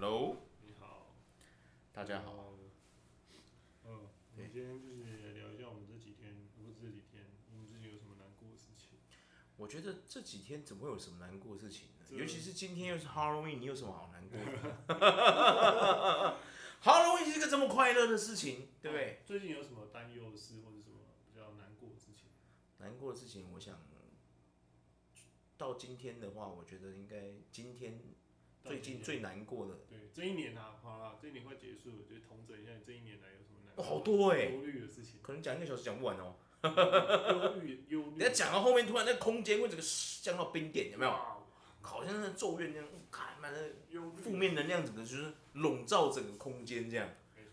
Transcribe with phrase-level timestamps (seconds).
[0.00, 1.08] Hello，你好，
[1.92, 2.54] 大家好。
[3.84, 9.00] 嗯，我们今天就是聊一下我们这几天，不是这几天，我们自己有什么难过的事情？
[9.56, 12.06] 我觉得这几天怎么会有什么难过的事情呢？
[12.16, 14.46] 尤其是今天又是 Halloween，你有什么好难过的？
[16.80, 19.20] Halloween 是一个这么快乐的事情，对不对？
[19.26, 22.28] 最近有什么担忧的事，或者什么比较难过的事情？
[22.78, 23.80] 难过的事情，我想
[25.56, 28.00] 到今天的话，我觉得应该今天
[28.68, 29.74] 最近最难过的。
[29.88, 33.82] 对，这一年啊，好了，这一年快结束了，就统整一下你这一年来有什么难过？
[33.82, 36.36] 哦，好多哎，忧虑的事情，可能讲一个小时讲不完哦。
[36.62, 38.12] 忧虑，忧虑。
[38.16, 39.82] 你要讲到后面，突然那个空间会整个
[40.22, 41.12] 降到冰点，有没有？
[41.80, 43.58] 好像那咒怨那样，看满了
[44.22, 47.08] 负面能量，整个就是笼罩整个空间这样，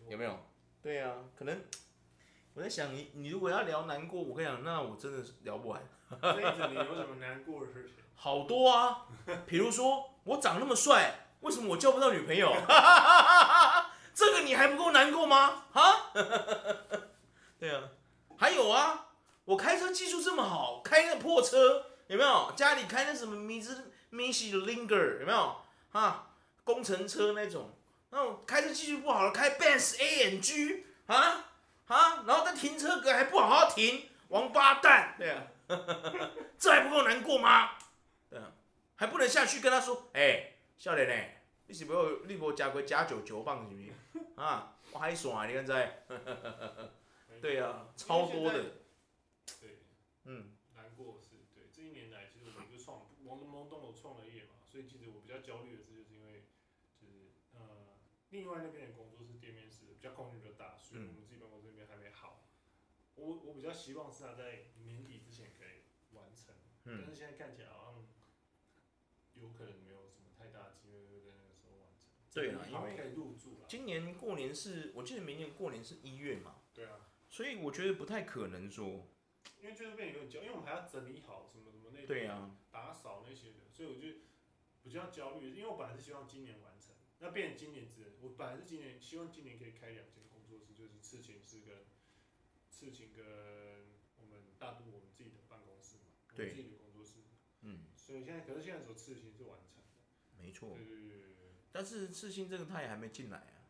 [0.09, 0.37] 有没有？
[0.81, 1.61] 对啊，可能
[2.53, 5.81] 我在想你，你如果要聊难过，我跟你讲，那我真的是聊不完。
[6.21, 8.03] 这一整年有什么难过的事情？
[8.15, 9.05] 好多啊，
[9.45, 12.53] 比如说我长那么帅，为什么我交不到女朋友？
[14.13, 15.65] 这个你还不够难过吗？
[15.73, 16.11] 啊？
[17.59, 17.81] 对啊，
[18.37, 19.07] 还有啊，
[19.45, 22.51] 我开车技术这么好，开那破车有没有？
[22.55, 25.57] 家里开那什么米兹米西 Linger 有没有？
[25.91, 26.27] 啊，
[26.63, 27.69] 工程车那种，
[28.11, 31.45] 那种开车技术不好的，开 Benz AMG 啊
[31.87, 35.43] 啊，然后在停车格还不好好停，王八蛋，对啊，
[36.57, 37.71] 这还不够难过吗？
[38.95, 41.13] 还不能下去跟他说，哎、欸，少年呢，
[41.67, 43.91] 你是不是你无加过加九九棒是不是？
[44.35, 46.05] 啊，我还爽，你看在，
[47.41, 48.63] 对啊，超多的，
[49.59, 49.79] 对，
[50.23, 56.45] 嗯，难过是，对，这一年来其实我们就创，懵懵懂懂创了业嘛，所以其实我比较焦虑的是，就是因为，
[56.99, 57.97] 就是呃，
[58.29, 62.47] 另外那边的工作是店面是比较空间比较大，所以我们自己办公室那边还没好，
[63.15, 65.83] 我我比较希望是他在年底之前可以
[66.15, 68.05] 完成，嗯，但是现在看起来好像
[69.35, 76.99] 有可能没有什么太大的机会会在那个时候完成，对啊，因为可以入住了，今年过年是我记得明年过年是一月嘛，对啊。
[77.29, 79.07] 所以我觉得不太可能说，
[79.61, 84.19] 因为就是变有点焦，因为我们还要整理好什么什么那对啊，打扫那些的，所以我就
[84.83, 91.87] 比较焦虑，因为我本来是希望今年完成，那变成今年只能，我本来是今年希望今年可以开两间工作室，就是刺青是跟
[92.69, 93.25] 刺青跟
[94.19, 97.23] 我们大都我们自己的办公室嘛，我们自己的工作室，
[97.61, 101.44] 嗯，所以现在可是现在说刺青是完成的，没错，对对对对，
[101.75, 103.67] 但是世新这个他也还没进来啊。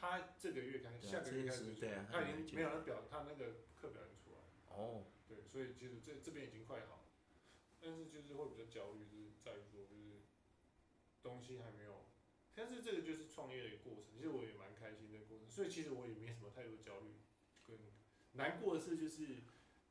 [0.00, 4.46] 他这个月开始，下个月开始，对啊，他已经没有那表，他那个课表已经出来了。
[4.70, 5.06] 哦。
[5.26, 7.10] 对，所以其实这这边已经快好，
[7.80, 10.22] 但是就是会比较焦虑，就是在于说就是
[11.20, 12.06] 东西还没有，
[12.54, 17.18] 但是这个就是创业的一个过程，其实我也蛮开心的过程，所以其实我也没什么太多焦虑
[17.66, 17.76] 跟
[18.32, 19.42] 难过的事，就是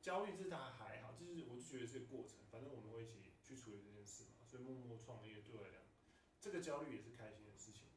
[0.01, 5.81] 焦虑这他还好，就是我就觉得这个过程，反正我们会一起去处理这件事嘛，所以默默创业对我来讲，
[6.39, 7.87] 这个焦虑也是开心的事情。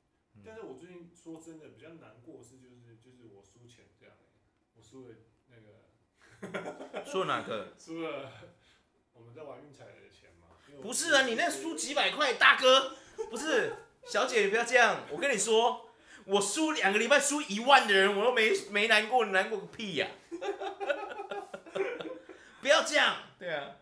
[0.44, 4.14] 但是我最近说真的比较难过的是，就是就是我输钱这样，
[4.74, 5.14] 我输了
[5.48, 7.74] 那个， 输了哪个？
[7.78, 8.32] 输了
[9.12, 10.46] 我们在玩运彩的钱嘛。
[10.80, 12.96] 不是啊，你那输几百块，大哥，
[13.28, 13.74] 不是，
[14.06, 15.90] 小姐你不要这样，我跟你说，
[16.24, 20.40] 我输两个礼拜输一万的人，我都没没难过，你难过个屁呀，啊！
[22.62, 23.76] 不要这样，对啊。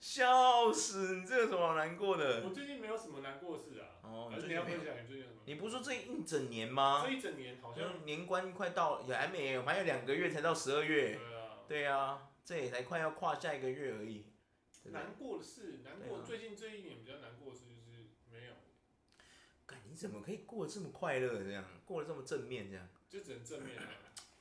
[0.00, 1.16] 笑死！
[1.16, 2.42] 你这有什么好难过的？
[2.44, 3.98] 我最近没有什么难过的事啊。
[4.02, 5.42] 哦，你要分享你最近什么？
[5.44, 7.02] 你不是说这一整年吗？
[7.04, 11.18] 这一整年好像年关快到，也还没，还有两个月才到十二月。
[11.18, 11.44] 对啊。
[11.68, 14.26] 对啊，这也才快要跨下一个月而已。
[14.84, 16.22] 难过的事，难过。
[16.22, 18.54] 最近这一年比较难过的事就是没有。
[19.66, 21.42] 干，你怎么可以过得这么快乐？
[21.42, 22.70] 这样过得这么正面？
[22.70, 23.82] 这样就只能正面 了。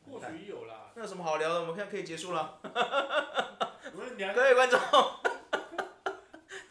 [0.06, 0.94] 或许有啦。
[0.96, 1.62] 那有什么好聊的？
[1.62, 2.62] 我们现在可以结束了。
[3.92, 4.80] 各位观众。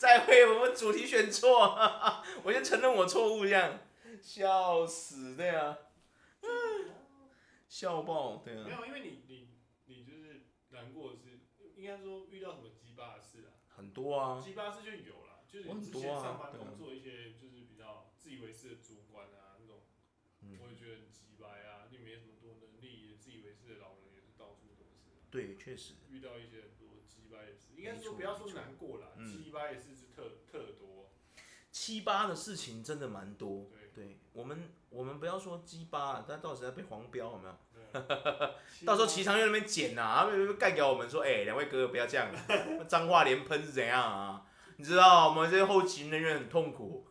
[0.06, 1.74] 再会，我们主题选错，
[2.46, 3.80] 我先承认我错误，这样，
[4.22, 5.76] 笑死，对啊，
[7.68, 8.62] 笑爆，对啊。
[8.64, 9.48] 没有，因为你你
[9.86, 11.40] 你就是难过的是，
[11.74, 13.58] 应该说遇到什么鸡巴的事啊？
[13.66, 14.40] 很多啊。
[14.40, 19.82] 鸡巴事就有了，就是你之前上班工作一些就是比较自以为是的主管啊，那种，
[20.62, 25.18] 我也觉得很鸡巴啊，你没什么多能力，自以为是的老人也是到处都是。
[25.32, 25.94] 对，确实。
[26.09, 26.70] 遇到一些
[27.26, 29.96] 很多鸡巴的事，应该说不要说难过啦，七八也是。
[30.16, 31.10] 特特多，
[31.70, 33.68] 七八的事情真的蛮多。
[33.70, 37.54] 对，对我们，我们不要说鸡巴，但到时候被黄标有没有？
[38.86, 42.32] 到时候齐长院那边剪呐，他们干掉我们说，哎、欸，两位哥哥不要这样，
[42.88, 44.46] 脏话连喷是怎样啊？
[44.78, 47.06] 你知道我们这些后勤人员很痛苦。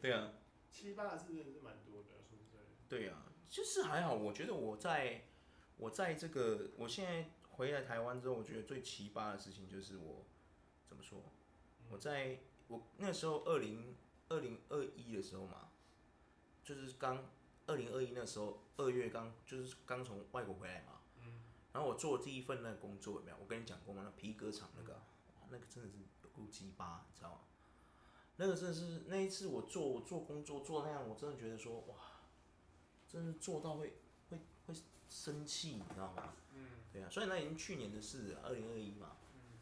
[0.00, 0.32] 对啊，
[0.70, 2.08] 七八的事真的是蛮多的？
[2.88, 5.26] 对啊，就是还好，我觉得我在，
[5.76, 7.30] 我在这个，我现在
[7.62, 10.24] 回来台湾之后，我觉得最奇葩的事情就是我
[10.84, 11.22] 怎么说？
[11.88, 13.94] 我在我那时候二零
[14.30, 15.68] 二零二一的时候嘛，
[16.64, 17.24] 就是刚
[17.68, 23.36] 二零二一那时候二月刚就是刚从外国回来嘛，嗯，然后我做第一份那个工作有没有？
[23.40, 24.02] 我跟你讲过吗？
[24.04, 27.38] 那皮革厂那个，哇，那个真的是有够鸡巴，你知道吗？
[28.38, 31.94] 那个真的是那一次我做我做工作做那样，我真的觉得说哇，
[33.08, 33.92] 真的做到会
[34.30, 34.74] 会会
[35.08, 36.34] 生气，你知道吗？
[36.54, 39.58] 嗯，对啊，所以那已经去年的事，二零二一嘛，嗯，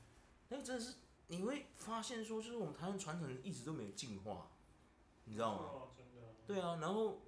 [0.48, 0.96] 那个真的是
[1.28, 4.48] 你会发现说，就是我们台湾传承一直都没有进化，
[5.24, 5.70] 你知道吗？
[5.96, 6.28] 真的。
[6.46, 7.22] 对啊，然后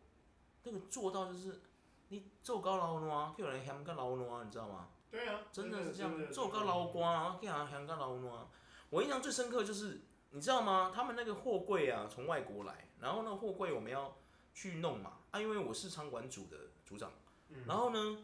[0.64, 1.60] 那个做到就是
[2.08, 4.88] 你做高老暖，叫人香个老暖，你知道吗？
[5.10, 8.46] 对啊，真的是这样，做高老瓜，然后叫人香个老暖。
[8.90, 10.00] 我印象最深刻就是。
[10.34, 10.90] 你知道吗？
[10.94, 14.16] 他们那个货柜啊，从外国来，然后那个货柜我们要
[14.54, 16.56] 去弄嘛啊，因为我是仓管组的
[16.86, 17.12] 组长，
[17.66, 18.16] 然后呢，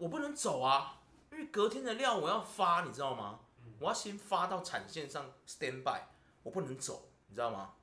[0.00, 0.98] 我不能走啊，
[1.30, 3.40] 因为隔天的料我要发，你知道吗？
[3.78, 6.00] 我要先发到产线上 stand by，
[6.42, 7.74] 我不能走，你知道吗？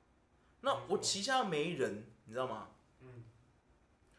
[0.62, 2.68] 那我旗下没人，你知道吗？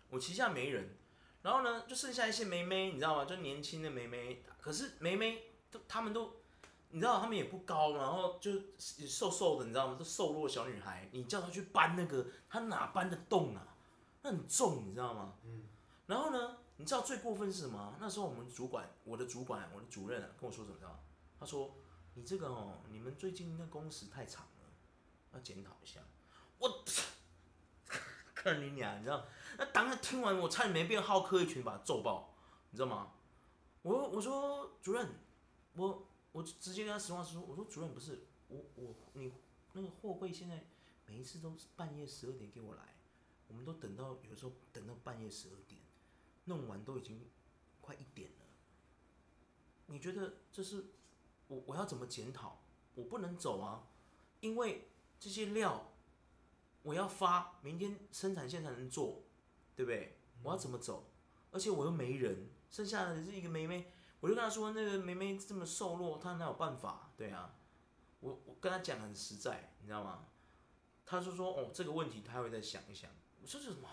[0.09, 0.97] 我旗下没人，
[1.41, 3.25] 然后呢，就剩下一些妹妹，你知道吗？
[3.25, 6.33] 就年轻的妹妹，可是妹妹都他们都。
[6.91, 9.95] 你知道他们也不高，然后就瘦瘦的，你知道吗？
[9.99, 13.61] 都瘦弱小女孩，你叫她去搬那个，她哪搬得动啊？
[14.23, 15.35] 那很重，你知道吗？
[15.43, 15.65] 嗯。
[16.07, 17.97] 然后呢，你知道最过分是什么？
[17.99, 20.77] 那时候我们主管，我的主管，我的主任啊，跟我说什么？
[20.77, 20.99] 知道吗？
[21.37, 21.75] 他说
[22.15, 24.69] ：“你这个哦，你们最近那工时太长了，
[25.33, 25.99] 要检讨一下。”
[26.57, 26.83] 我，
[28.33, 29.27] 看你俩，你知道？
[29.57, 32.33] 那当时听完，我差点没变浩克一拳把他揍爆，
[32.71, 33.11] 你知道吗？
[33.81, 35.07] 我我说主任，
[35.75, 36.05] 我。
[36.31, 39.33] 我直接跟他实话实说，我说主任不是我我你
[39.73, 40.63] 那个货柜现在
[41.07, 42.83] 每一次都是半夜十二点给我来，
[43.47, 45.78] 我们都等到有时候等到半夜十二点，
[46.49, 47.25] 弄完都已经
[47.79, 48.45] 快一点了。
[49.85, 50.87] 你觉得这是
[51.47, 52.59] 我我要怎么检讨？
[52.95, 53.87] 我不能走啊，
[54.41, 55.91] 因为这些料
[56.81, 59.23] 我要发，明天生产线才能做，
[59.75, 60.17] 对不对？
[60.43, 61.05] 我要怎么走？
[61.51, 63.91] 而且我又没人，剩下的是一个妹妹。
[64.19, 67.11] 我就跟他说，那个妹妹这么瘦弱，她哪有办法？
[67.15, 67.55] 对啊，
[68.19, 70.25] 我我跟他讲很实在，你知道吗？
[71.05, 73.09] 他就说哦，这个问题他会再想一想。
[73.41, 73.87] 我说这什么？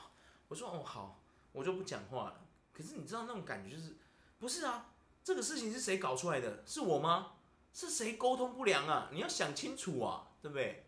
[0.48, 2.45] 我说哦好，我就不讲话了。
[2.76, 3.96] 可是你知道那种感觉就是，
[4.38, 4.92] 不是啊？
[5.24, 6.62] 这个事情是谁搞出来的？
[6.66, 7.32] 是我吗？
[7.72, 9.08] 是谁沟通不良啊？
[9.10, 10.84] 你要想清楚啊，对不对？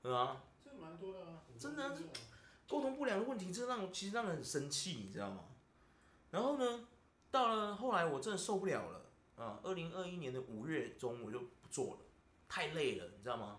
[0.00, 0.44] 对啊。
[0.64, 1.42] 这蛮多的啊。
[1.58, 1.98] 真的，
[2.68, 5.46] 沟通不良的问题，这让其实让人很生气，你知道吗？
[6.30, 6.86] 然后呢？
[7.32, 9.06] 到了后来，我真的受不了了
[9.36, 9.58] 啊！
[9.62, 12.00] 二零二一年的五月中，我就不做了，
[12.46, 13.58] 太累了，你知道吗？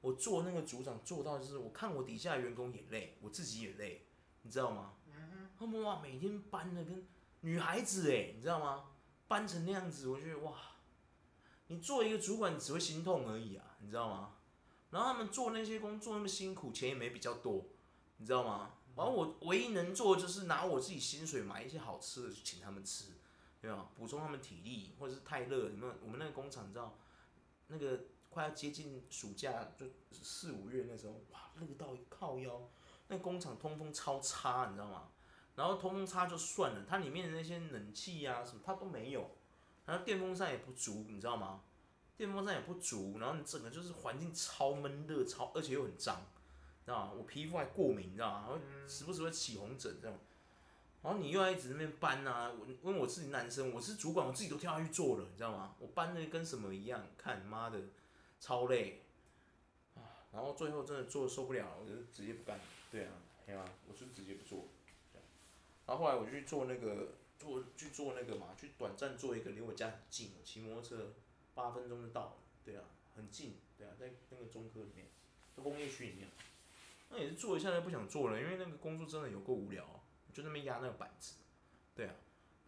[0.00, 4.06] 我做那个组长做到就是，我看我底下的员工也累，我自己也累，
[4.40, 4.94] 你知道吗？
[5.58, 7.06] 他们哇，每天搬的跟
[7.42, 8.84] 女孩子哎，你知道吗？
[9.28, 10.54] 搬成那样子，我觉得哇，
[11.68, 14.34] 你做一个主管只会心痛而已啊，你知道吗？
[14.90, 17.66] 然后他们做那些工作那么辛苦，钱也没比较多，
[18.16, 18.72] 你知道吗？
[18.96, 23.12] 然后我唯一能做的就是拿我自己薪水买一些好吃的去请他们吃，
[23.60, 23.88] 对吧？
[23.96, 26.98] 补充他们体力，或者是太热，你们我们那个工厂你知道，
[27.68, 32.68] 那个快要接近暑假，就四五月那时候，哇，热到一靠腰，
[33.06, 35.08] 那工厂通风超差，你知道吗？
[35.60, 39.30] 然后通风差就算了，它里面的那些冷气啊什么它都没有，
[39.84, 41.60] 然后电风扇也不足，你知道吗？
[42.16, 46.24] 电风扇也不足，然后你整个就是环境超闷热，超而且又很脏。
[46.86, 47.12] 知道吗？
[47.14, 48.46] 我皮肤还过敏，你知道吗？
[48.48, 50.18] 然后时不时会起红疹这样。
[51.02, 55.74] 然后你又要一直那边搬啊，我因为我自己男生，我是主管，我自己都跳下去做了，你知道吗？
[55.78, 57.78] 我搬的跟什么一样，看妈的，
[58.40, 59.02] 超累
[59.94, 60.00] 啊！
[60.32, 62.58] 然后最后真的做受不了，我就直接不干。
[62.90, 63.12] 对啊，
[63.44, 64.64] 对啊，我就直接不做。
[65.90, 71.14] 然后后来我就去做那个做去做那个嘛，去短暂做一个离我家很近，骑摩托车
[71.52, 72.32] 八分钟就到了。
[72.64, 72.84] 对啊，
[73.16, 73.56] 很近。
[73.76, 75.08] 对啊，在那个中科里面，
[75.56, 76.28] 在工业区里面。
[77.08, 79.84] 那也是做一下就不想做了，因为那个工作真的有够无聊，
[80.32, 81.38] 就那边压那个板子，
[81.96, 82.14] 对啊，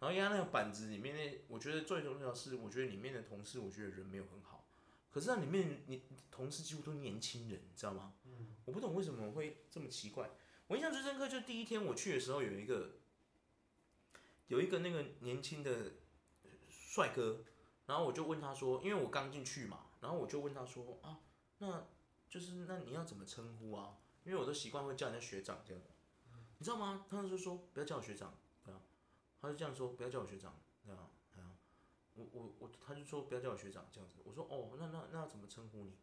[0.01, 4.65] 然后压那个板子里面那，我觉得最重要的是，我觉得里面的同事，我觉得人没有很好，
[5.13, 8.15] 可是那里面你同事几乎都年轻人，你知道吗？
[8.25, 10.29] 嗯，我不懂为什么会这么奇怪。
[10.67, 12.95] 我印象最深刻就是第一天我去的时候，有一个
[14.47, 15.93] 有一个那个年轻的
[16.69, 17.43] 帅哥，
[17.85, 21.19] 然后我就问他说，因为我刚进去嘛，然后我就问他说啊，
[21.57, 21.87] 那
[22.29, 23.97] 就是那你要怎么称呼啊？
[24.23, 25.81] 因为我都习惯会叫人家学长这样，
[26.57, 27.05] 你知道吗？
[27.09, 28.33] 他就说不要叫我学长，
[28.63, 28.79] 对啊，
[29.41, 31.51] 他就这样说不要叫我学长，对啊，对啊，
[32.15, 35.97] 我我我他就说不要叫我学长这样子，我说哦，那那那要怎么称呼你？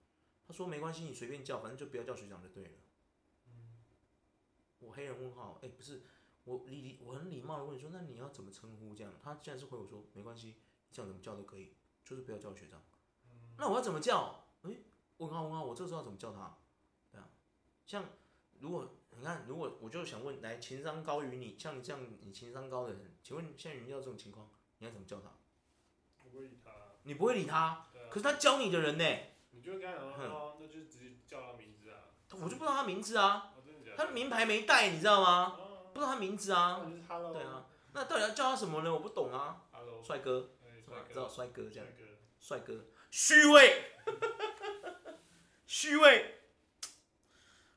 [0.46, 2.70] 他说没关系，你随便叫，反正就不要叫学长就对了。
[4.80, 6.02] 我黑人问号，哎，不是，
[6.44, 9.12] 我礼我很礼貌的问你说，那你要怎么称呼这样？
[9.22, 10.56] 他竟然是回我说没关系，
[10.88, 12.82] 你想怎么叫都可以，就是不要叫我学长。
[13.58, 14.44] 那我要怎么叫？
[14.62, 14.70] 哎，
[15.18, 16.56] 问号问号，我这个时候要怎么叫他？
[17.10, 17.28] 对啊
[17.86, 18.04] 像
[18.58, 25.30] 如果你看，如果我就想问，来情商高于你，像你这样你情商高的人，请问现在遇到这种情况，你要怎么叫他？
[26.24, 26.70] 我不会理他。
[27.02, 29.04] 你不会理他，啊、可是他教你的人呢？
[29.52, 32.12] 你就跟他讲哦，那就直接叫他名字啊。
[32.32, 35.56] 我就不知道他名字啊，哦、的的他的名牌没带，你知道吗？
[35.58, 36.80] 哦、不知道他名字啊。
[36.82, 38.92] 哦、对啊，那到底要叫他什么呢？
[38.92, 39.62] 我不懂啊。
[40.04, 40.50] 帅哥，
[40.86, 41.86] 帅哥，知道帅哥这样。
[42.40, 43.92] 帅哥，哥，虚伪，
[45.66, 46.40] 虚伪。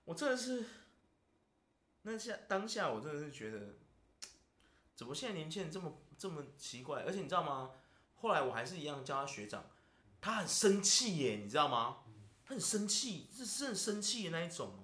[0.05, 0.65] 我真的是，
[2.03, 3.75] 那下当下我真的是觉得，
[4.95, 7.03] 怎么现在年轻人这么这么奇怪？
[7.03, 7.71] 而且你知道吗？
[8.15, 9.69] 后来我还是一样叫他学长，
[10.21, 12.03] 他很生气耶，你知道吗？
[12.45, 14.82] 他很生气，是是很生气的那一种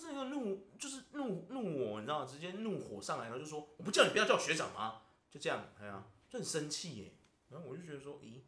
[0.00, 0.02] 哦。
[0.02, 2.26] 他这个怒就是怒怒我，你知道吗？
[2.26, 7.12] 直接怒火上来，然后就说：“我不叫你不要叫我学长吗？”就这样，哎呀，就很生气耶。
[7.48, 8.40] 然后我就觉得说：“咦，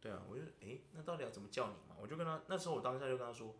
[0.00, 3.54] 对啊，我就诶，那到底要怎么叫你嘛？”我就跟他那时候我当下就跟他说。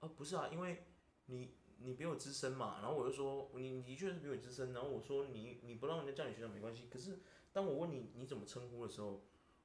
[0.00, 0.86] 啊，不是啊，因为
[1.26, 7.20] 你你比我资深嘛，然后我就说你你的确是比我资深，然后我说你你不让人家叫你学长没关系，可是
[7.52, 9.22] 当我问你你怎么称呼的时候，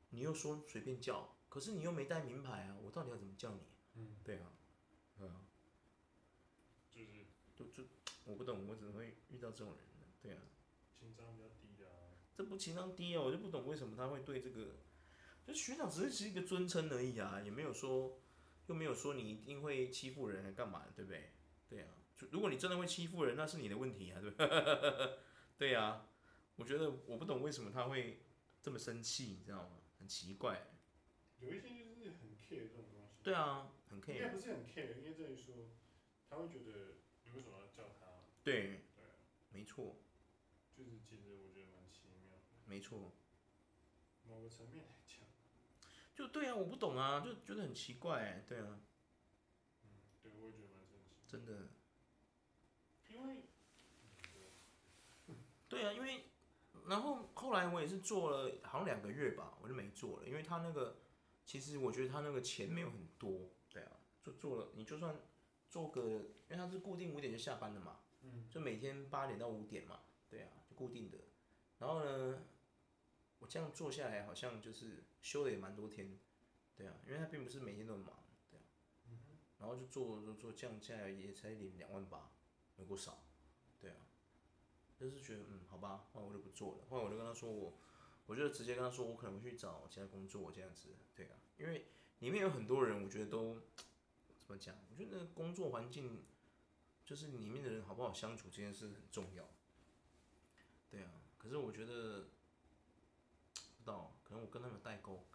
[0.09, 3.59] 你又说随便叫，可是你又没带名牌啊，我到底要怎么叫你？
[3.93, 4.51] 嗯，对啊，
[5.17, 5.39] 对啊，
[7.55, 7.89] 就就就
[8.25, 10.05] 我不懂，我怎么会遇到这种人呢？
[10.21, 10.41] 对啊，
[10.99, 14.75] 情商比较低的啊，这不情商低啊，我就不懂为什么他会对这个，
[15.47, 18.19] 就学长只是一个尊称而已啊，也没有说。
[18.67, 20.87] 又没有说你一定会欺负人，还干嘛？
[20.95, 21.29] 对不对？
[21.69, 25.19] 对啊，就如果你真的会欺负人，那是你的问题啊，对不对？
[25.55, 26.09] 对啊，
[26.55, 28.25] 我觉得我不懂为什么他会
[28.63, 29.77] 这么生气，你知道吗？
[29.99, 30.65] 很奇怪。
[31.37, 33.21] 有一些就是很 care 这种东西。
[33.21, 34.13] 对啊，很 care。
[34.15, 35.53] 应该不是很 care，应该在于说，
[36.27, 37.04] 他会觉得你
[37.35, 38.05] 为什么要叫他？
[38.43, 38.81] 对。
[39.51, 39.95] 没错。
[40.75, 42.43] 就是其实我觉得蛮奇妙的。
[42.65, 43.13] 没错。
[44.27, 45.25] 某个层面来讲。
[46.15, 48.79] 就对啊，我不懂啊，就觉得很奇怪，对啊。
[49.83, 49.89] 嗯，
[50.21, 51.15] 对，我也觉得蛮神奇。
[51.27, 51.69] 真的。
[53.09, 53.43] 因为，
[55.69, 56.25] 对啊，因为，
[56.87, 60.97] 然后后来我也是做了好像两个月吧，我就没做了，因为他那个，
[61.45, 65.15] 其实我觉得他那个钱没有很多，对啊，就做了，你就算
[65.75, 66.01] 做个，
[66.47, 71.17] 因为他是固定五点就下班的嘛，嗯，就每天八点到五点嘛，对啊，就固定的，
[71.79, 72.45] 然后呢。
[73.39, 76.17] 我这样做下来，好像就是休了也蛮多天，
[76.73, 78.63] 对啊，因为他并不是每天都很忙，对啊，
[79.59, 82.31] 然后就做做做，这样下来也才领两万八，
[82.77, 83.23] 有够少，
[83.79, 83.97] 对啊，
[84.97, 87.77] 就是觉得嗯，好吧，后来我就不做了，后来我就跟他说我，
[88.25, 91.85] 我就直接跟他说我可能会去找其他工作这样子，对啊，因为
[92.19, 93.61] 里面有很多人，我觉得都
[94.45, 94.75] 怎么讲？
[94.89, 96.23] 我觉得那个工作环境，
[97.05, 99.49] 就是里面的人好不好相处这件事很重要，
[100.89, 102.27] 对啊，可是我觉得。
[103.85, 105.27] 到可能我跟他们代沟，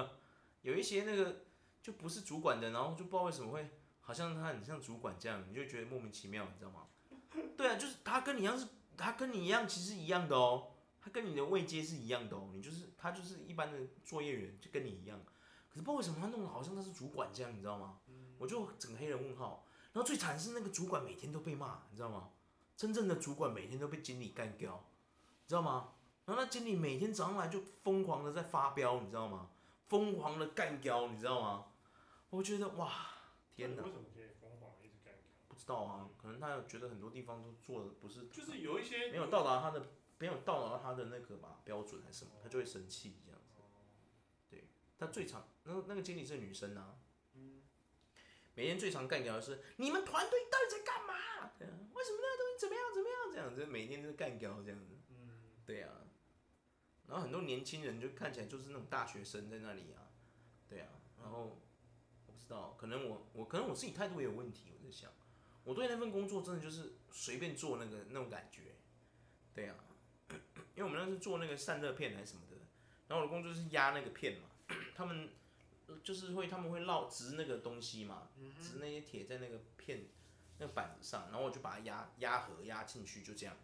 [0.60, 1.46] 有一些那个
[1.80, 3.70] 就不是主管的，然后就不知道为什么会
[4.02, 6.86] 好像他很像主管这样，你就觉得莫名其妙，你知道吗？
[7.56, 8.68] 对啊，就是他跟你一样是，
[8.98, 15.18] 他跟你一样其实一样的哦，他跟你的位阶是一样的哦，你就是他就是一般的作业员，就跟你一样，
[15.70, 18.00] 可是不知道为什么他弄得好像他是主管这样，你知道吗？
[18.44, 22.28] 我就整个黑人问号，然后最惨是那个主管每天都被骂，你知道吗？
[22.76, 24.84] 真正的主管每天都被经理干掉，
[25.44, 25.94] 你知道吗？
[26.26, 29.48] 然后那经理每天早上来就疯狂的在发飙，你知道吗？
[29.86, 31.66] 疯狂的干掉，你知道吗？
[32.28, 32.92] 我觉得哇，
[33.54, 33.82] 天哪！
[33.82, 35.16] 为什么可以疯狂一直干譙？
[35.48, 39.86] 不知道啊，可能他觉得很多地方都做的不是，就是有一些没有到达他的，
[40.18, 43.54] 没有到达他的那个吧标准还是什么，他就会生气这样子。
[44.50, 44.64] 对，
[44.98, 46.96] 他最常那那个经理是女生啊，
[48.54, 51.50] 每天最常干掉的是你们团队到底在干嘛？
[51.58, 53.66] 对啊，为什么那个东西怎么样怎么样这样子？
[53.66, 54.94] 每天都是干掉这样子。
[55.10, 55.30] 嗯
[55.66, 55.90] 对啊。
[57.06, 60.08] 然后很多年轻人就看起来就是那种大学生在那里啊，
[60.68, 60.88] 对啊，
[61.20, 61.60] 然后
[62.26, 65.12] 我不知道，可能我我可能我自己态度也有问题，我在想，
[65.64, 68.76] 我对那份工作真的就是随便做那个那种感觉，
[69.52, 69.76] 对啊，
[70.74, 72.56] 因为我们那是做那个散热片还是什么的，
[73.06, 74.48] 然后我的工作是压那个片嘛，
[74.94, 75.28] 他们
[76.02, 78.28] 就是会他们会烙直那个东西嘛，
[78.60, 80.06] 直那些铁在那个片
[80.58, 83.56] 那个板子上，然后我就把它压压合压进去，就这样，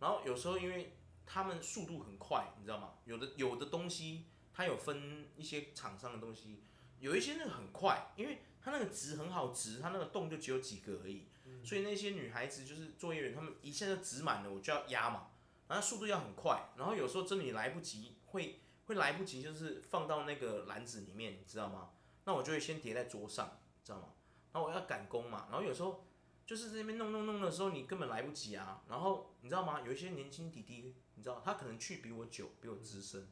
[0.00, 0.92] 然后有时候因为。
[1.24, 2.94] 他们速度很快，你知道吗？
[3.04, 6.58] 有的有的东西，它有分一些厂商的东西，
[6.98, 11.28] 有一些那个很快，因为它那个直很好直，它那个洞就只有几个而已，
[11.64, 15.30] 所以那些女孩子就是作业员，他们一下就直满了，我就要压嘛，
[15.68, 18.60] 然后速度要很快，然后有时候真的你来不及，会
[18.92, 21.90] 会来不及，就是放到那个篮子里面，你知道吗？
[22.24, 24.08] 那我就会先叠在桌上，知道吗？
[24.52, 26.04] 然后我要赶工嘛，然后有时候。
[26.44, 28.82] 就是在那边弄弄弄的时候，你根本来不及啊。
[28.88, 29.80] 然后你知道吗？
[29.80, 33.28] 有一些年轻弟弟，你知道他可能去比我久，比我资深，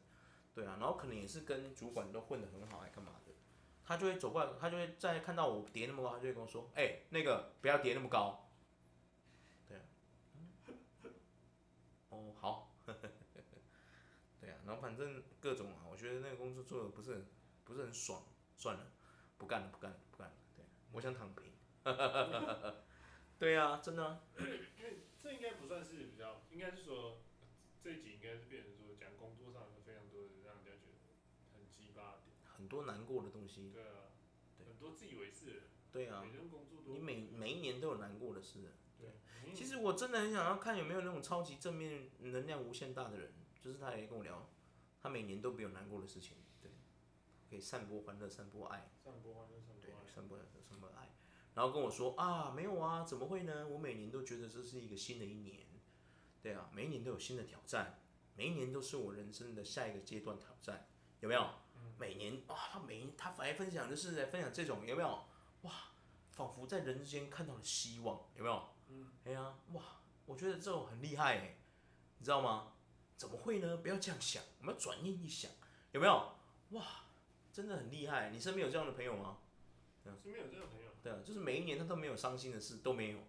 [0.55, 0.77] 对啊。
[0.79, 3.33] 然后可能也是跟主管都混得很好，还干嘛的？
[3.83, 8.49] 他就会走过来，他就会再看到我叠那么高，他就会跟我说：“哎、那个不要叠那么高。”
[9.67, 9.83] 对啊，
[12.09, 12.73] 哦好，
[14.39, 17.25] 对啊，然后反正各种啊，我觉得那个工作做的不是很
[17.65, 18.23] 不是很爽，
[18.55, 18.87] 算了，
[19.37, 20.63] 不干了不干了不干了，对，
[20.93, 21.51] 我想躺平。
[23.37, 24.23] 对啊，真的、啊。
[24.39, 27.17] 因为这应该不算是比较，应该是说
[27.83, 33.71] 这一集应该是变成说讲工作上有非常多的让人家觉得很鸡巴点，很多难过的东西。
[33.73, 34.15] 对啊，
[34.57, 35.63] 对很多自以为是的人。
[35.91, 36.23] 对啊。
[36.23, 38.61] 每工作你每每一年都有难过的事。
[38.97, 39.09] 对。
[39.43, 44.47] 对其实我真的很想要看有没有那种超级正面能量无限大的人，就是他也跟我聊，
[45.01, 46.71] 他每年都没有难过的事情，对，
[47.49, 48.91] 可以散播欢乐，散播爱。
[49.03, 50.03] 散播欢乐，散播爱。
[50.03, 50.37] 对，散播
[50.69, 51.09] 散播爱。
[51.55, 53.67] 然后跟我说啊，没有啊，怎么会呢？
[53.67, 55.65] 我每年都觉得这是一个新的一年，
[56.41, 57.99] 对啊，每一年都有新的挑战，
[58.35, 60.87] 每一年都是我人生的下一个阶段挑战，
[61.19, 61.49] 有没有？
[61.97, 65.25] 每年啊，他每年他来分享就是在分享这种，有没有？
[65.63, 65.71] 哇，
[66.29, 68.69] 仿佛在人之间看到了希望，有没有？
[68.89, 71.57] 嗯，哎呀，哇，我觉得这种很厉害哎，
[72.17, 72.73] 你知道吗？
[73.21, 73.77] 怎么会呢？
[73.77, 75.51] 不要这样想，我们要转念一想，
[75.91, 76.33] 有没有？
[76.71, 76.83] 哇，
[77.53, 79.37] 真的很厉害，你身边有这样的朋友吗？
[80.03, 80.89] 身边有这样的朋友。
[81.03, 83.19] 对啊，就是每一年他都没有伤心的事，都没有。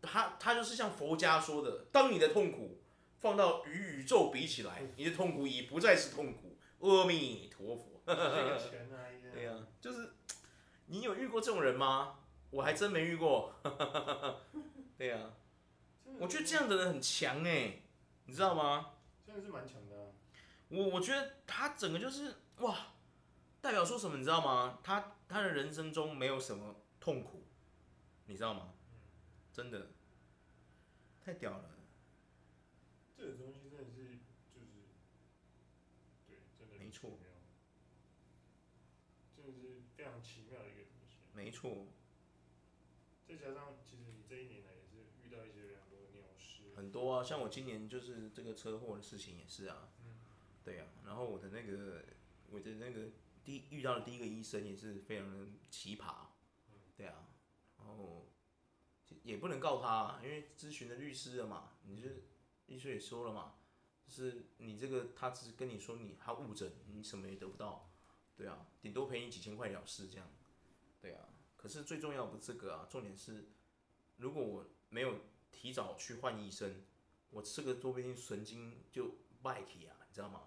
[0.00, 2.80] 他他就是像佛家说的，当你的痛苦
[3.18, 6.56] 放到与宇宙比起来，你的痛苦已不再是痛苦。
[6.80, 8.00] 阿弥陀佛。
[8.06, 10.14] 对呀、啊，就是
[10.86, 12.20] 你有遇过这种人吗？
[12.48, 13.52] 我还真没遇过。
[14.96, 15.36] 对呀、 啊，
[16.18, 17.82] 我觉得这样的人很强哎，
[18.26, 18.94] 你知道吗？
[19.24, 20.12] 真的是蛮强的、啊。
[20.68, 22.94] 我我觉得他整个就是哇，
[23.60, 24.78] 代表说什么你知道吗？
[24.82, 25.12] 他。
[25.28, 27.42] 他的人生中没有什么痛苦，
[28.26, 28.74] 你知道吗？
[29.52, 29.88] 真的，
[31.20, 31.70] 太屌了。
[33.16, 34.20] 这个东西真的是，
[34.54, 34.86] 就是，
[36.28, 36.76] 对，真的。
[36.78, 37.18] 没错。
[39.36, 41.16] 真的是非常奇妙的一个东西。
[41.34, 41.88] 没错。
[43.26, 46.70] 再加上，其实你这一年来也是遇到一些很多鸟事。
[46.86, 49.88] 很多啊，像我今年就是这个车祸的事情也是啊。
[50.04, 50.20] 嗯。
[50.62, 52.04] 对啊，然后我的那个，
[52.48, 53.08] 我的那个。
[53.44, 56.26] 第遇到的第一个医生也是非常的奇葩，
[56.96, 57.28] 对啊，
[57.78, 58.26] 然后
[59.22, 62.08] 也不能告他，因为咨询的律师了嘛，你就
[62.66, 63.54] 律师也说了嘛，
[64.04, 67.88] 就是你这个他只是跟你说你他误诊，你什么也得不到，
[68.34, 70.28] 对啊，顶多赔你几千块了事这样，
[71.00, 73.44] 对啊，可是最重要不是这个啊，重点是
[74.16, 75.20] 如果我没有
[75.56, 76.84] 提早去换医生，
[77.30, 80.42] 我这个多边神经就败体啊，你知道吗？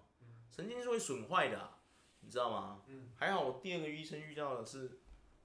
[0.50, 1.76] 神经是会损坏的啊。
[2.22, 2.82] 你知道吗？
[2.86, 5.00] 嗯，还好我第二个医生遇到的是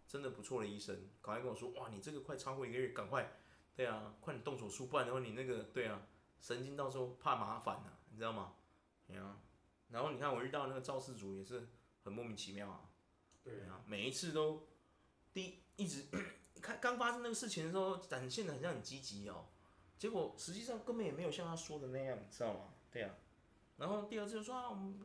[0.05, 3.31] 真的不错的医生，赶快跟我说，哇，你这个快超过一个月，赶快，
[3.73, 6.05] 对啊，快点动手术，不然的话你那个，对啊，
[6.41, 8.55] 神经到时候怕麻烦啊，你知道吗？
[9.07, 9.39] 对啊，
[9.87, 11.69] 然后你看我遇到那个肇事组也是
[12.03, 12.89] 很莫名其妙啊，
[13.41, 14.67] 对啊，每一次都
[15.33, 16.07] 第一一直
[16.61, 19.45] 看刚发生那个事情的时候展现的很像很积极哦，
[19.97, 22.73] 结果实际上根本也没有像他说的那样，你知道吗？
[22.91, 23.15] 对啊，
[23.77, 24.99] 然后第二次就说啊，我们。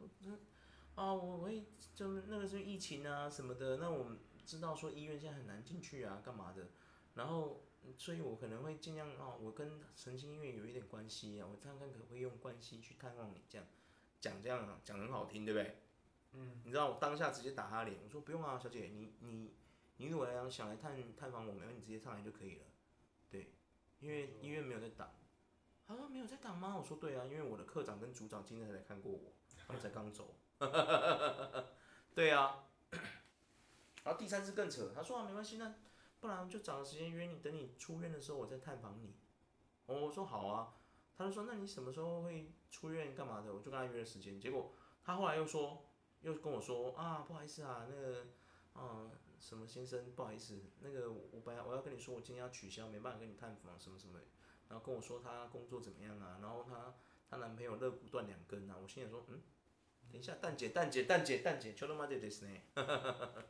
[0.96, 6.66] 啊，我会就那个时候疫情啊什么的，那我们知道说医院现在很难进去啊，干嘛的？
[7.14, 7.62] 然后，
[7.96, 13.66] 所以我可能会尽量啊，我跟神经医院有一点关系啊，我看看可不可以用关系去探望你，这样
[14.20, 15.76] 讲这样讲很好听，对不对？
[16.32, 19.54] 嗯，你知道我当下直接打他脸，我说不用啊，小姐，你你
[19.96, 22.64] 你如果来想来探探访我，没问题，你直接上来就可以了。
[23.30, 23.52] 对，
[24.00, 25.10] 因为医院没有在挡。
[25.86, 26.76] 他说没有在挡吗？
[26.76, 29.32] 我说对啊，因为我的科长跟组长今天才来看过我，
[29.66, 30.36] 他们才刚走。
[32.14, 32.64] 对啊，
[34.04, 35.74] 然后第三次更扯，他说啊没关系，那
[36.20, 39.16] 不然就找个时间约你，等你出院的时候我再探访你。
[39.86, 40.74] 我说好啊，
[41.16, 43.52] 他就说那你什么时候会出院干嘛的？
[43.52, 45.84] 我就跟他约了时间，结果他后来又说，
[46.20, 48.26] 又跟我说啊不好意思啊，那个
[48.74, 54.19] 啊什么先生不好意思，那个我本来我要跟你说我今天要取消，没办法跟你探访什么什么，
[54.69, 56.95] 然后跟我说他工作怎么样啊，然后他
[57.29, 59.41] 他男朋友肋骨断两根啊，我心里说嗯。
[60.11, 62.61] 等一下，蛋姐，蛋姐，蛋姐，蛋姐，求他妈的ですね。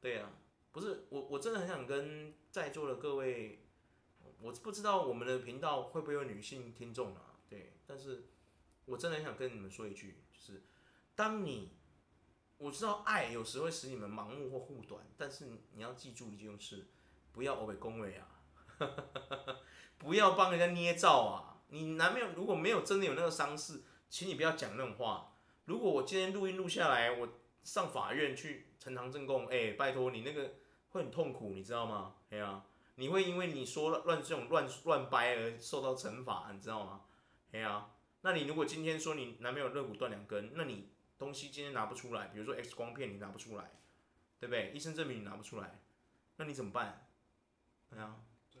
[0.00, 0.32] 对呀、啊，
[0.70, 3.64] 不是我，我真的很想跟在座的各位，
[4.40, 7.40] 我不知道我们的频道会不会有女性听众啊？
[7.48, 8.26] 对，但是
[8.84, 10.62] 我真的很想跟你们说一句，就是
[11.16, 11.72] 当你，
[12.59, 16.85] 我知道爱有时会使你们盲目或护短，但是你要记住一件事，
[17.31, 18.27] 不要欧北恭维啊，
[19.97, 21.63] 不要帮人家捏造啊。
[21.69, 25.31] 你男朋友如果没有真的有那个伤势，请你不要讲那种话。
[25.65, 27.29] 如果我今天录音录下来，我
[27.63, 30.55] 上法院去呈堂证供，哎、拜托你那个
[30.89, 32.15] 会很痛苦，你知道吗？
[32.29, 32.61] 哎呀、
[32.95, 37.01] 你会因为你说乱这种乱乱掰而受到惩罚，你知道吗？
[37.53, 37.89] 哎呀、
[38.21, 43.71] 那你如果今天说你男朋友肋骨断两根，那你东西今天拿不出来，比如说 X 光片你拿不出来，
[44.39, 44.71] 对不对？
[44.73, 45.79] 医生证明你拿不出来，
[46.37, 47.05] 那你怎么办？
[47.89, 48.15] 对啊，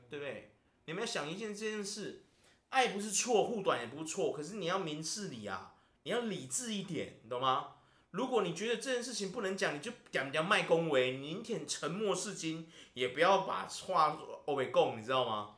[0.09, 0.51] 对不对？
[0.85, 2.25] 你们要想一件这件事，
[2.69, 7.75] 爱不是错，护短也不错，可是你要明事理啊，你要理智一点，懂吗？
[8.11, 15.55] 如果你觉得这件事情不能讲，你就讲讲卖恭维，宁可沉默是金，也不要把话欧北共，你知道吗？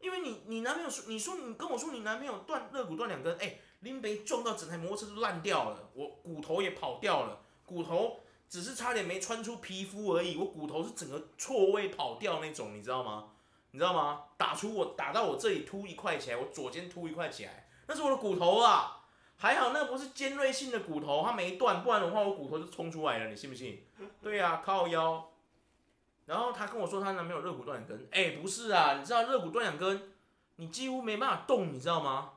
[0.00, 13.28] 因为你你男朋友说，你说你跟我说你男朋友断肋骨断两根，哎，林北撞到整台摩托车都烂掉了，我骨头也跑掉了，骨头只是差点没穿出皮肤而已，我骨头是整个错位跑掉那种，你知道吗？
[13.72, 14.24] 你知道吗？
[14.36, 18.98] 打出我打到我这里凸一块起来，我左肩凸一块起来，那是我的骨头啊。
[19.38, 23.84] 还好那不是尖锐性的骨头，它没断，不然的话我骨头就冲出来了，你信不信？
[24.22, 25.32] 对呀、啊，靠腰。
[26.26, 30.12] 然后她跟我说她男朋友肋骨断两根，哎，不是啊，你知道肋骨断两根，
[30.56, 32.30] 你几乎没办法动，你知道吗？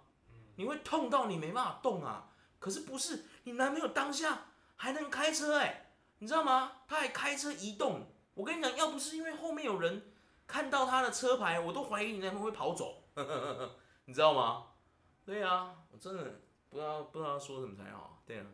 [0.56, 2.32] 你会痛到你没办法动啊。
[2.60, 6.82] 可是不是，你男朋友当下还能开车哎，你知道吗？
[6.88, 8.08] 他还开车移动。
[8.34, 10.12] 我跟你讲，要不是因为后面有人
[10.48, 13.04] 看到他的车牌，我都怀疑你男朋友会跑走，
[14.06, 14.68] 你知道吗？
[15.24, 16.42] 对呀、啊，我真的。
[16.68, 18.46] 不知道不知道说什么才好，对啊，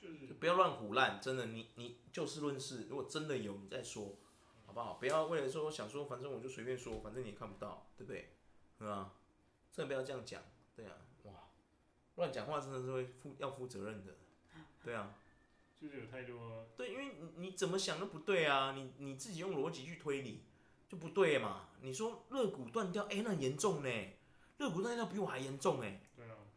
[0.00, 4.16] 就是不要乱胡乱，真的，你你就事论事，如果真的有，你再说，
[4.64, 4.94] 好不好？
[4.94, 8.36] 不要为了说想说，反正我就随便说，反正你也看不到，对不对？
[8.78, 9.14] 是吧？
[9.72, 10.40] 真的不要这样讲，
[10.76, 10.92] 对啊，
[11.24, 11.32] 哇，
[12.16, 14.14] 乱讲话真的是会负要负责任的，
[14.84, 15.14] 对啊，
[15.80, 20.44] 就是有太多，对，因为你你怎么想都不对啊，你你自己用逻辑去推理
[20.88, 23.88] 就不对嘛，你说肋骨断掉，哎，那很严重呢，
[24.58, 26.00] 肋骨断掉比我还严重哎。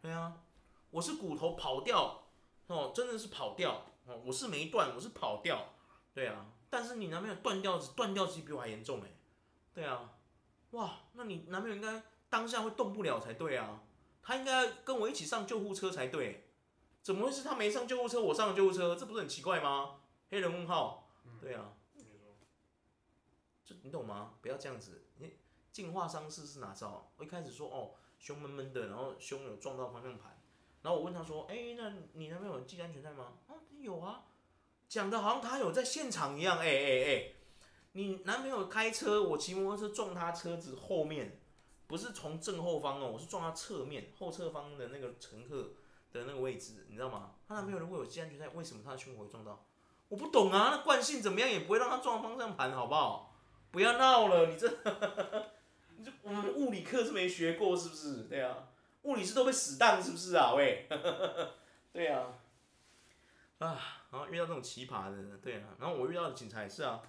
[0.02, 0.44] 对啊，
[0.92, 2.24] 我是骨头跑掉，
[2.68, 5.74] 哦，真的是跑掉，哦，我是没断，我是跑掉，
[6.14, 9.12] 对啊，但是你男朋友断掉，断掉其实比我还严重哎，
[9.74, 10.18] 对啊，
[10.72, 13.84] 哇，那你男朋友应该当下会动不了才对啊，
[14.30, 16.52] 他应该跟我一起上救护车才对，
[17.02, 20.02] 怎么会是他没上救护车，我上了救护车，这不是很奇怪吗？
[20.30, 21.10] 黑人问号，
[21.42, 21.74] 对啊，
[23.66, 24.36] 这你懂吗？
[24.40, 25.34] 不要这样子，你
[25.72, 27.12] 净化伤势是哪招？
[27.18, 27.96] 我一开始说哦。
[28.22, 30.38] 胸闷闷的，然后胸有撞到方向盘，
[30.82, 34.26] 然后我问他说：“哎，那你男朋友有系安全带吗？”啊，有啊，
[34.90, 36.58] 讲的好像他有在现场一样。
[36.60, 37.32] 哎哎哎，
[37.94, 41.39] 你男朋友开车，我骑摩托车撞他车子后面，
[41.90, 45.72] 不是从正后方哦，我是撞他侧面后侧方的那个乘客
[46.12, 47.32] 的那个位置，你知道吗？
[47.48, 49.66] 他男朋友如果有系安全带，为什么他的胸口会撞到？
[50.08, 53.34] 我不懂啊，那惯性怎么样也不会让他撞方向盘，好不好？
[53.72, 54.72] 不要闹了，你这。
[56.22, 58.24] 我们物理课是没学过，是不是？
[58.26, 58.70] 对啊，
[59.02, 60.54] 物理是都被死当，是不是啊？
[60.54, 60.88] 喂，
[61.92, 62.38] 对啊，
[63.58, 67.02] 啊，然后遇到这种奇葩的，对啊，然后我遇到的警察也是啊，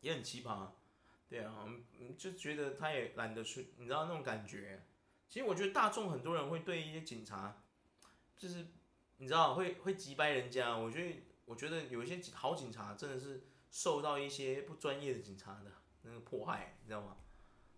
[0.00, 0.66] 也很奇葩，
[1.34, 1.66] 对啊，
[2.16, 4.84] 就觉得他也懒得去，你知道那种感觉。
[5.28, 7.60] 其实我觉得大众很多人会对一些警察，
[8.36, 8.68] 就是
[9.16, 10.76] 你知道会会击败人家。
[10.76, 17.16] 我觉得我觉得有一些好警察真的是受到一些不专业的警察的那个迫害，你知道吗？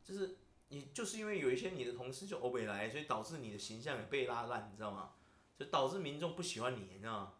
[0.04, 0.36] 就是
[0.68, 5.14] 你就是因为有一些你的同事就欧北来，所以导致你的形象也被拉烂，你知道吗？
[5.58, 7.32] 就导致民众不喜欢你，你知道吗？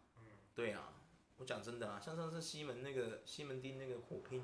[0.55, 0.93] 对啊，
[1.37, 4.41] 我讲真的啊，像上次西门那个西门町那个火拼，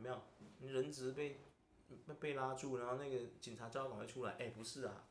[0.00, 0.22] 有没有？
[0.80, 1.40] 人质被
[2.06, 4.32] 被被拉住，然后那个警察叫他赶快出来。
[4.38, 5.04] 哎，不是啊，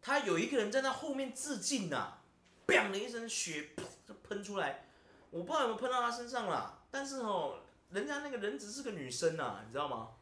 [0.00, 2.22] 他有一个人在那后面自尽啊，
[2.66, 3.70] 砰的一声血
[4.06, 4.86] 就喷出来，
[5.30, 6.82] 我不知道有没有喷到他身上啦。
[6.90, 10.14] 但是哦，人家那个人质是个女生啊，你知道吗？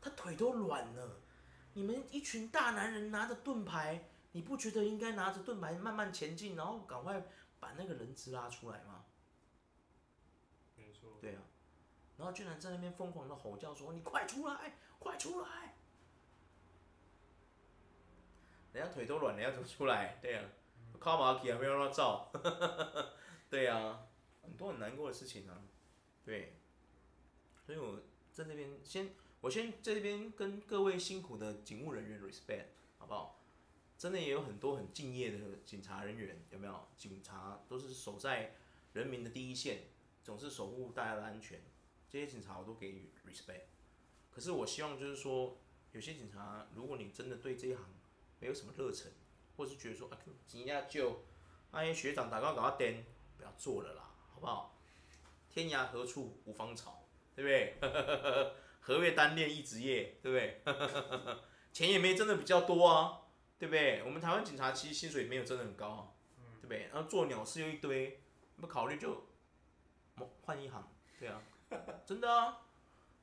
[0.00, 1.20] 他腿都软了，
[1.72, 7.26] 你们一群大男人拿着盾牌，你不觉得应该拿着盾牌慢慢前进，然后赶快
[7.58, 9.04] 把那个人质拉出来吗？
[10.76, 11.16] 没错。
[11.20, 11.42] 对啊，
[12.16, 15.74] 然后居然在那边疯狂的吼叫说：“你快出来，快出来！”
[18.72, 20.18] 人家腿都软了，要怎么出来？
[20.22, 20.44] 对啊，
[21.00, 22.30] 卡马基还没有让他照。
[23.50, 24.06] 对啊，
[24.42, 25.62] 很多很难过的事情啊。
[26.24, 26.54] 对，
[27.64, 28.00] 所以我
[28.32, 29.14] 在那边先。
[29.40, 32.64] 我先在这边跟各位辛苦的警务人员 respect，
[32.96, 33.42] 好不好？
[33.98, 36.88] 真的也有很多很敬业的警察人员，有没有？
[36.96, 38.54] 警察都是守在
[38.94, 39.82] 人民的第一线，
[40.22, 41.60] 总是守护大家的安全。
[42.14, 43.62] 这些警察我都给予 respect。
[44.30, 45.58] 可是我希望就是说，
[45.90, 47.84] 有些警察，如果你真的对这一行
[48.38, 49.10] 没有什么热忱，
[49.56, 51.24] 或是觉得说啊，急呀就，
[51.72, 53.04] 哎学长打高搞他颠，
[53.36, 54.78] 不要做了啦，好不好？
[55.50, 57.74] 天涯何处无芳草，对不对？
[58.78, 60.62] 何谓单恋一职业，对不对？
[61.74, 63.22] 钱也没真的比较多啊，
[63.58, 64.04] 对不对？
[64.04, 66.12] 我们台湾警察其实薪水没有真的很高啊，
[66.60, 66.86] 对不对？
[66.92, 68.22] 然后做鸟事又一堆，
[68.60, 69.26] 不考虑就
[70.42, 71.42] 换一行，对啊，
[72.06, 72.62] 真的啊，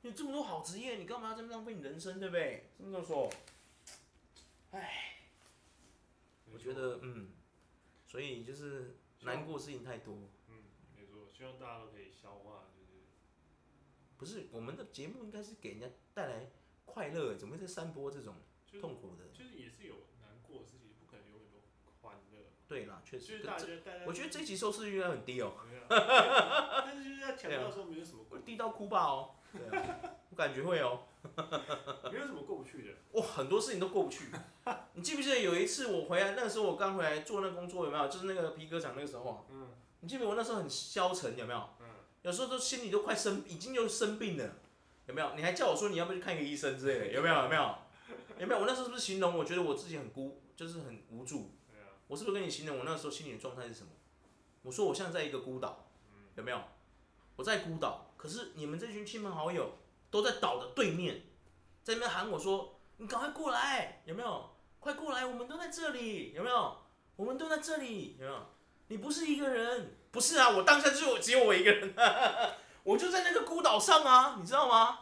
[0.02, 2.70] 有这么多好职业，你干嘛要这么浪费你人生，对不对？
[2.78, 3.30] 这么说，
[4.72, 5.20] 唉，
[6.52, 7.30] 我觉得嗯，
[8.06, 10.14] 所以就是难过事情太多。
[10.48, 10.64] 嗯，
[10.96, 13.02] 没错，希望大家都可以消化，就是
[14.16, 16.50] 不是我们的节目应该是给人家带来
[16.84, 18.36] 快乐，怎么会在散播这种
[18.80, 19.28] 痛苦的？
[19.32, 21.60] 就是、就是、也是有难过的事情，不可能永远都
[22.00, 22.50] 欢乐。
[22.72, 23.26] 对啦，确实。
[23.26, 25.60] 就是大家大家我觉得这一集收视率应该很低哦、喔。
[26.86, 29.34] 但是就是在强调说没有什么过，低到哭吧哦。
[29.52, 32.10] 对啊，我感觉会哦、喔。
[32.10, 33.20] 没有什么过不去的。
[33.20, 34.24] 哇，很多事情都过不去。
[34.94, 38.08] 你记不记得有一次我回来，那个时候我刚回来做那个工作有没有？
[38.08, 39.44] 就是那个皮革厂那个时候啊。
[39.50, 39.68] 嗯。
[40.00, 41.68] 你记不记得我那时候很消沉有没有？
[41.80, 41.86] 嗯。
[42.22, 44.56] 有时候都心里都快生，已经就生病了，
[45.08, 45.34] 有没有？
[45.36, 47.34] 你还叫我说你要不要去看个医生之类的，有没有？
[47.42, 47.74] 有没有？
[48.38, 48.60] 有没有？
[48.60, 51.50] 我那时候是不是形容我觉得我自己很孤，就是很无助？
[52.12, 53.88] 我是不是跟你形容我那时候心里的状态是什么？
[54.60, 55.86] 我说我像在一个孤岛，
[56.36, 56.62] 有没有？
[57.36, 59.78] 我在孤岛，可是你们这群亲朋好友
[60.10, 61.22] 都在岛的对面，
[61.82, 64.50] 在那边喊我说：“你赶快过来，有没有？
[64.78, 66.76] 快过来，我们都在这里，有没有？
[67.16, 68.46] 我们都在这里，有没有？
[68.88, 71.94] 你不是一个人，不是啊，我当下就只有我一个人，
[72.84, 74.98] 我就在那个孤岛上啊，你知道吗？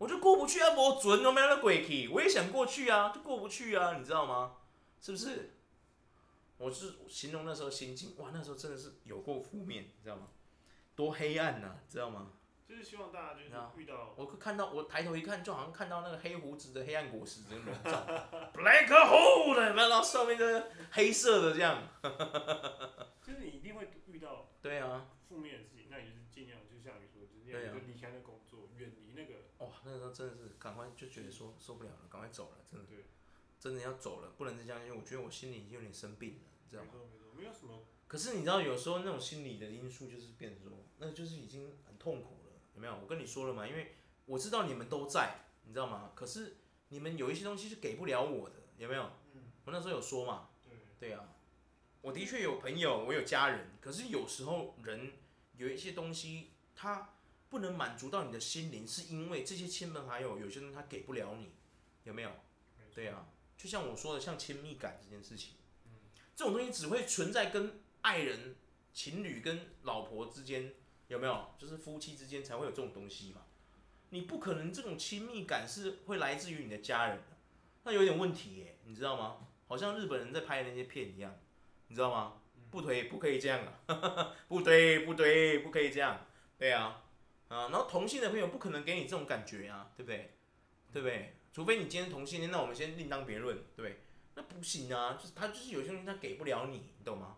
[0.00, 4.54] 我就过不去啊，我准都没有那鬼气，我也想过去啊，就过不去啊，你知道吗？
[5.00, 5.54] 是不是？
[6.58, 10.28] 我是形容那时候心境，哇，那时候真的是有过负面，你知道吗？
[10.96, 12.32] 多黑暗呐、啊，知道吗？
[12.68, 18.04] 就是希望大家就是遇到，我看到我抬头一看，就好像看到那个黑胡子的黑暗果实的笼罩，
[18.52, 21.82] Black hole 的，然后上面的黑色的这样。
[23.22, 29.34] 就是你一定会遇到， 对啊，负面的事情，那你就是尽量就像你说，就是就离开那工作，远离那个。
[29.64, 32.86] 哇，那时候真的是赶快就觉得说受不了了，赶快走了，真的。
[33.60, 36.40] 真的要走了，不能再这样，因为我觉得我心里已经有点生病了，
[36.70, 36.90] 知道吗？
[37.36, 37.82] 没有什么。
[38.06, 42.96] 可是你知道，有时候那种心理的因素就是变成说，那就是已经很痛苦了，有没有？
[43.02, 46.12] 我跟你说了嘛，因为我知道你们都在，你知道吗？
[46.14, 46.56] 可是
[46.88, 49.10] 你们有一些东西是给不了我的，有没有？
[49.64, 50.48] 我那时候有说嘛。
[50.64, 50.78] 对。
[50.98, 51.34] 对啊。
[52.00, 55.12] 我的确有朋友，我有家人，可是有时候人
[55.56, 57.14] 有一些东西，他
[57.50, 61.50] 不能满足到你的心灵，是因为这些亲朋好友有些人他给不了你，
[62.04, 62.30] 有没有？
[62.94, 63.26] 对啊。
[63.58, 65.56] 就像我说的，像亲密感这件事情，
[66.34, 68.54] 这种东西只会存在跟爱人、
[68.94, 70.72] 情侣跟老婆之间，
[71.08, 71.50] 有没有？
[71.58, 73.42] 就是夫妻之间才会有这种东西嘛。
[74.10, 77.20] 你不可能这种亲密感是会来自于你的家人，
[77.82, 79.46] 那有点问题耶，你知道吗？
[79.66, 81.38] 好像日本人在拍那些片一样，
[81.88, 82.40] 你知道吗？
[82.70, 84.36] 不推，不可以这样啊！
[84.46, 86.26] 不推，不推，不可以这样。
[86.56, 87.02] 对啊，
[87.48, 90.36] 啊，然后同性的朋友不可能给你这种感觉啊，对不对？
[90.92, 91.37] 对不对？
[91.52, 94.00] 除非你今天同性恋，那我们先另当别论，对？
[94.34, 97.36] 那不行啊，就是他就是有些东西他给不了你，你懂吗？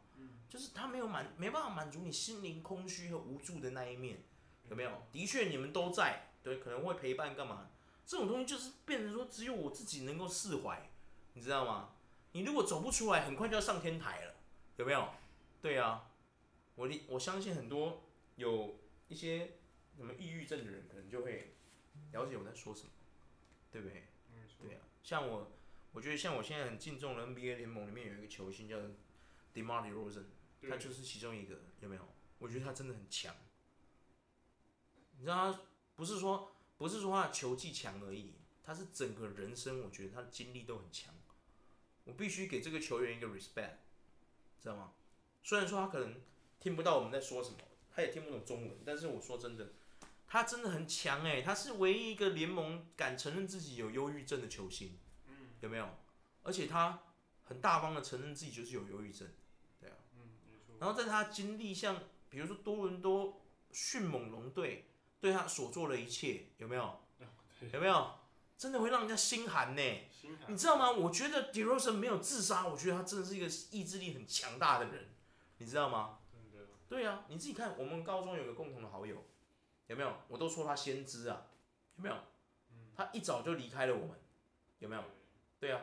[0.48, 4.22] 就是他没有满，没办法满足你心灵空虚和无助的那一面，
[4.68, 4.90] 有没有？
[5.12, 7.70] 的确你们都在，对，可能会陪伴干嘛？
[8.04, 10.90] 这种东西就是变成说只有我自己能够释怀，
[11.34, 11.90] 你知道吗？
[12.32, 14.34] 你如果走不出来，很快就要上天台了，
[14.76, 15.08] 有没有？
[15.62, 16.10] 对啊，
[16.74, 18.02] 我我相信很多
[18.34, 19.52] 有一些
[19.96, 21.54] 什么抑郁症的人，可能就会
[22.12, 22.88] 了解我在说什么，
[23.70, 24.04] 对不对？
[24.60, 25.50] 对啊，像我，
[25.92, 28.76] 我觉得像我现在很敬重的 NBA 联盟里面有一个球星叫
[29.54, 30.24] DeMar DeRozan，
[30.68, 32.02] 他就是其中一个，有没有？
[32.38, 33.34] 我觉得他真的很强。
[35.18, 35.60] 你知道他
[35.96, 41.14] 不是说不是说他的球技强而已，他是整个人生，我觉得他的经历都很强。
[42.04, 43.76] 我必须给这个球员一个 respect，
[44.60, 44.92] 知道吗？
[45.42, 46.20] 虽然说他可能
[46.58, 47.58] 听不到我们在说什么，
[47.94, 49.72] 他也听不懂中文，但是我说真的。
[50.32, 55.88] 他真的很强哎，他是唯一一个联盟敢承认自己有忧郁症的球星，嗯有没有？
[56.44, 57.02] 而且他
[57.42, 59.28] 很大方的承认自己就是有忧郁症，
[59.80, 60.30] 对啊，嗯
[60.78, 61.96] 然后在他经历像
[62.28, 64.88] 比如说多伦多迅猛龙队
[65.20, 67.00] 对他所做的一切，有没有？
[67.72, 68.14] 有没有？
[68.56, 69.82] 真的会让人家心寒呢。
[70.46, 70.92] 你知道吗？
[70.92, 75.08] 我觉得 DeRozan 没有自杀，我觉得他真的是一个意志力很强大的人，
[75.58, 76.20] 你知道吗？
[76.88, 79.24] 对啊，你自己看，我们高中有个共同的好友。
[79.90, 80.16] 有没有？
[80.28, 81.48] 我都说他先知啊，
[81.96, 82.14] 有没有？
[82.94, 84.10] 他一早就离开了我们，
[84.78, 85.02] 有没有？
[85.58, 85.80] 对啊，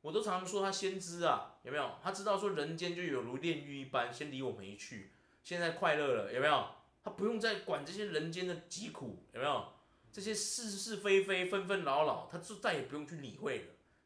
[0.00, 1.94] 我都常常说他先知啊，有没有？
[2.02, 5.12] 他知道说人间就有如炼狱一般，先离我们一去，
[5.44, 6.66] 现在快乐了，有没有？
[7.04, 9.72] 他不用再管这些人间的疾苦，有没有？
[10.10, 13.64] 这些是是非非、纷纷扰扰，他就再也不用去理会了，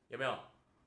[0.08, 0.38] 有没有？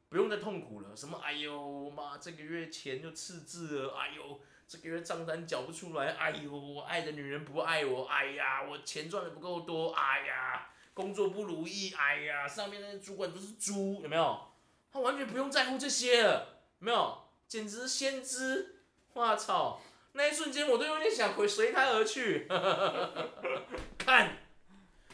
[0.10, 1.18] 不用再痛苦了，什么？
[1.24, 4.40] 哎呦妈，这个月钱就赤字了，哎呦。
[4.72, 14.48] 这个月账单缴不出来，哎呦，我爱的女人不爱我，哎呀，我钱赚的不够多，哎呀，工作不如意，哎呀，上面那些主管都是猪，有没有？
[14.90, 17.22] 他完全不用在乎这些了，有没有？
[17.50, 19.82] 简直是先知，我操！
[20.14, 22.48] 那一瞬间我都有点想回随他而去，
[24.00, 24.38] 看，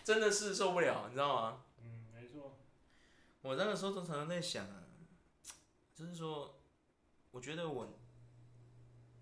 [0.03, 1.63] 真的是受不了，你知道吗？
[1.81, 2.55] 嗯，没错。
[3.41, 4.83] 我那个时候都常常在想啊，
[5.95, 6.59] 就是说，
[7.31, 7.96] 我觉得我。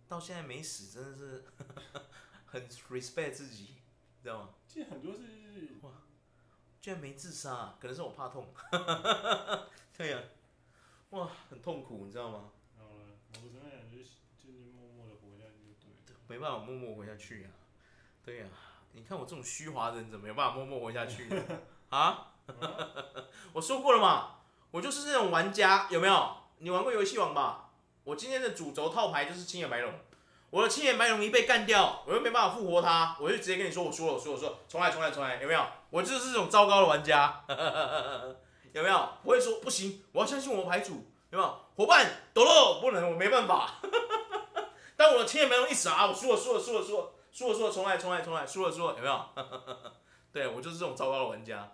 [0.07, 1.43] 到现在没死，真的是
[2.45, 3.75] 很 respect 自己，
[4.21, 4.49] 知道吗？
[4.67, 5.21] 其实很多是
[5.81, 5.91] 哇，
[6.81, 8.53] 居然没自杀，可能是我怕痛。
[9.97, 10.21] 对呀、啊，
[11.11, 12.51] 哇，很痛苦，你知道吗？
[12.77, 13.05] 然后呢，
[13.43, 16.21] 我只能讲就是就是默默的活下去就对了。
[16.27, 17.57] 没办法默默活下去呀、啊，
[18.23, 21.43] 对呀、啊，你看我这种虚华人，怎么有办法默默活下去呢？
[21.89, 22.33] 啊？
[23.53, 24.41] 我说过了嘛，
[24.71, 26.37] 我就是那种玩家，有没有？
[26.59, 27.64] 你玩过游戏王吧？
[28.05, 29.91] 我今天的主轴套牌就是青眼白龙，
[30.51, 35.65] 我的青眼白龙一被干掉，我又没办法复活它，我就直接跟你说我输了，我输了，我输了，重来，重来，重来，有没有？
[35.89, 37.43] 我就是这种糟糕的玩家，
[38.73, 39.09] 有没有？
[39.23, 41.59] 不会说不行，我要相信我的牌主，有没有？
[41.75, 43.81] 伙伴，抖了，不能，我没办法。
[44.95, 49.25] 当我的青眼白龙一死啊，我输了，输了，输了，输了，输了，输了，重来，重来，重来，输了，输了，有没有？
[50.31, 51.71] 对，我就是这种糟糕的玩家。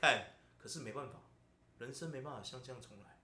[0.00, 1.14] 看，可是没办法。
[1.78, 3.18] 人生没办法像这样重来，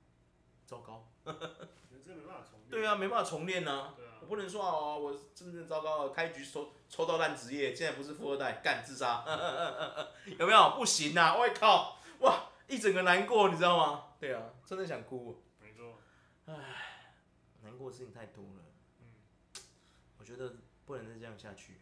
[0.65, 1.09] 糟糕。
[1.25, 2.71] 人生没办法重练。
[2.71, 3.95] 对啊，没办法重练呐、啊。
[3.97, 4.13] 对啊。
[4.21, 9.25] 我不能说哦，我真的糟糕了，开局抽抽到烂职业，现在不是富二代，干自杀，
[10.39, 10.71] 有没有？
[10.77, 11.37] 不行啊！
[11.37, 14.15] 我靠，哇，一整个难过，你知道吗？
[14.19, 15.43] 对啊，真的想哭。
[15.61, 16.01] 没错。
[16.47, 16.55] 唉，
[17.63, 18.65] 难过的事情太多了。
[19.01, 19.07] 嗯。
[20.19, 20.55] 我觉得
[20.87, 21.81] 不能再这样下去，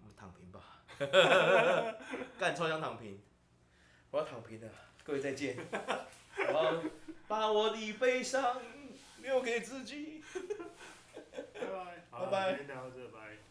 [0.00, 0.84] 我们躺平吧。
[2.38, 3.22] 干，超想躺平，
[4.10, 4.68] 我要躺平了。
[5.06, 5.56] 各位再见，
[6.52, 6.82] 好，
[7.28, 8.60] 把我的悲伤
[9.22, 10.20] 留给自己，
[11.54, 12.56] 拜拜，拜拜。
[12.56, 13.45] 今天聊到这，拜。